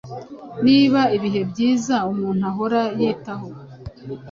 [0.65, 3.47] Niba ibihe byiza umuntu ahora yitayeho